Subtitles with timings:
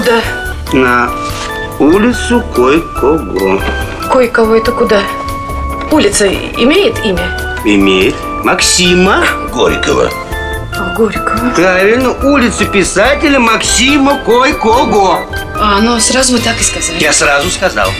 [0.00, 0.22] Куда?
[0.72, 1.10] На
[1.78, 3.60] улицу кое-кого.
[4.10, 5.02] Кое-кого это куда?
[5.90, 7.38] Улица имеет имя?
[7.66, 8.14] Имеет.
[8.42, 10.10] Максима Горького.
[10.74, 11.50] А, Горького.
[11.50, 15.20] Правильно, улицу писателя Максима Кой-Кого.
[15.58, 16.98] А, ну сразу вы так и сказали.
[16.98, 17.90] Я сразу сказал.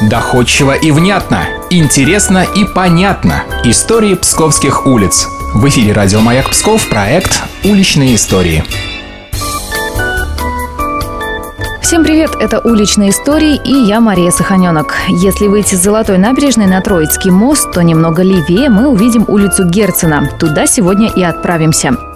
[0.00, 3.44] Доходчиво и внятно, интересно и понятно.
[3.62, 5.28] Истории псковских улиц.
[5.54, 8.64] В эфире радио «Маяк Псков» проект «Уличные истории».
[11.92, 14.96] Всем привет, это «Уличные истории» и я Мария Саханенок.
[15.08, 20.30] Если выйти с Золотой набережной на Троицкий мост, то немного левее мы увидим улицу Герцена.
[20.40, 22.11] Туда сегодня и отправимся.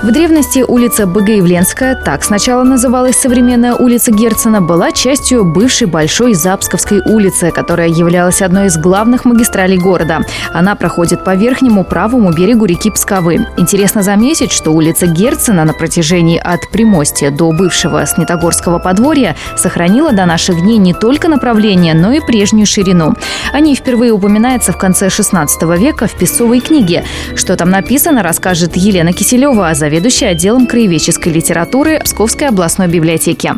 [0.00, 7.00] В древности улица Богоявленская, так сначала называлась современная улица Герцена, была частью бывшей Большой Запсковской
[7.00, 10.20] улицы, которая являлась одной из главных магистралей города.
[10.54, 13.44] Она проходит по верхнему правому берегу реки Псковы.
[13.56, 20.26] Интересно заметить, что улица Герцена на протяжении от Примостья до бывшего Снитогорского подворья сохранила до
[20.26, 23.14] наших дней не только направление, но и прежнюю ширину.
[23.52, 27.04] О ней впервые упоминается в конце 16 века в Песцовой книге.
[27.34, 33.52] Что там написано, расскажет Елена Киселева, а заведующая отделом краеведческой литературы Псковской областной библиотеки.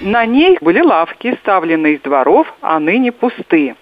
[0.00, 3.76] На ней были лавки, ставленные из дворов, а ныне пустые.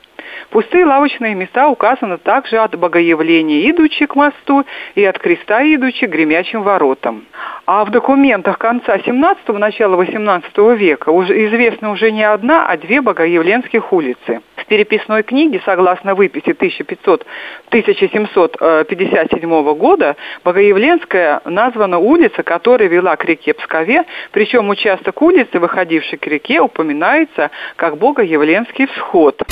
[0.50, 4.64] Пустые лавочные места указаны также от Богоявления, идучи к мосту,
[4.96, 7.26] и от креста, идучи к гремячим воротам.
[7.66, 13.00] А в документах конца 17-го, начала 18 века уже известна уже не одна, а две
[13.00, 14.40] богоявленских улицы.
[14.70, 17.26] Переписной книге, согласно выписи 1500,
[17.70, 26.26] 1757 года, Богоявленская названа улица, которая вела к реке Пскове, причем участок улицы, выходивший к
[26.28, 29.42] реке, упоминается как Богоявленский всход.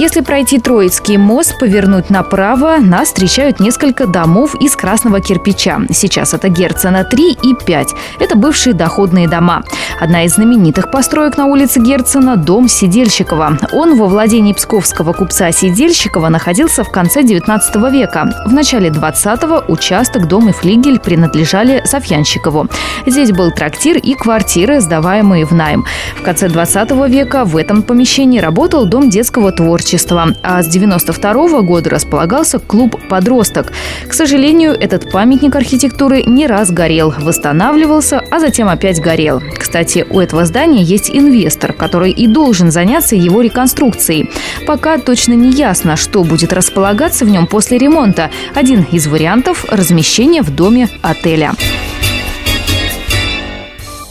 [0.00, 5.82] Если пройти Троицкий мост, повернуть направо, нас встречают несколько домов из красного кирпича.
[5.92, 7.88] Сейчас это Герцена 3 и 5.
[8.18, 9.62] Это бывшие доходные дома.
[10.00, 13.58] Одна из знаменитых построек на улице Герцена– дом Сидельщикова.
[13.74, 18.26] Он во владении псковского купца Сидельщикова находился в конце 19 века.
[18.46, 22.68] В начале 20-го участок, дом и флигель принадлежали Софьянщикову.
[23.04, 25.84] Здесь был трактир и квартиры, сдаваемые в найм.
[26.16, 30.34] В конце 20 века в этом помещении работал дом детского творчества творчества.
[30.42, 33.72] А с 92 года располагался клуб «Подросток».
[34.06, 39.42] К сожалению, этот памятник архитектуры не раз горел, восстанавливался, а затем опять горел.
[39.58, 44.30] Кстати, у этого здания есть инвестор, который и должен заняться его реконструкцией.
[44.66, 48.30] Пока точно не ясно, что будет располагаться в нем после ремонта.
[48.54, 51.52] Один из вариантов– размещение в доме отеля.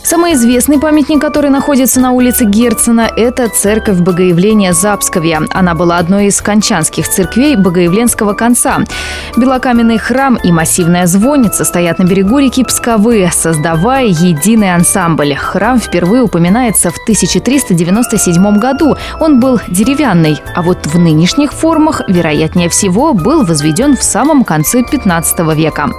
[0.10, 5.44] Самый известный памятник, который находится на улице Герцена, это церковь Богоявления Запсковья.
[5.52, 8.80] Она была одной из кончанских церквей Богоявленского конца.
[9.38, 15.36] Белокаменный храм и массивная звонница стоят на берегу реки Псковы, создавая единый ансамбль.
[15.36, 18.96] Храм впервые упоминается в 1397 году.
[19.20, 24.82] Он был деревянный, а вот в нынешних формах, вероятнее всего, был возведен в самом конце
[24.82, 25.92] 15 века.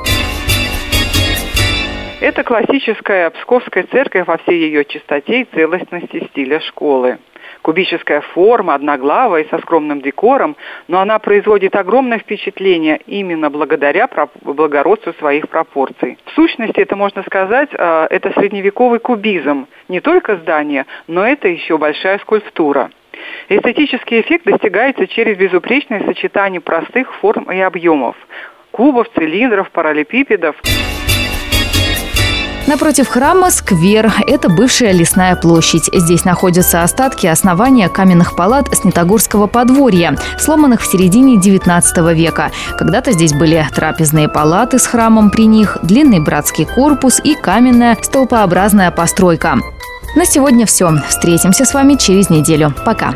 [2.21, 7.17] Это классическая Псковская церковь во всей ее чистоте и целостности стиля школы.
[7.63, 10.55] Кубическая форма, одноглавая и со скромным декором,
[10.87, 14.07] но она производит огромное впечатление именно благодаря
[14.43, 16.19] благородству своих пропорций.
[16.27, 19.67] В сущности, это можно сказать, э, это средневековый кубизм.
[19.89, 22.91] Не только здание, но это еще большая скульптура.
[23.49, 28.17] Эстетический эффект достигается через безупречное сочетание простых форм и объемов–
[28.73, 30.57] кубов, цилиндров, параллелепипедов–
[32.71, 34.13] Напротив храма сквер.
[34.29, 35.91] Это бывшая лесная площадь.
[35.93, 42.53] Здесь находятся остатки основания каменных палат Снитогорского подворья, сломанных в середине XIX века.
[42.79, 48.93] Когда-то здесь были трапезные палаты с храмом при них, длинный братский корпус и каменная столпообразная
[48.93, 49.59] постройка.
[50.15, 50.93] На сегодня все.
[51.09, 52.73] Встретимся с вами через неделю.
[52.87, 53.15] Пока.